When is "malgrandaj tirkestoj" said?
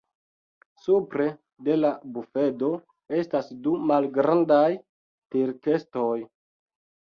3.93-6.19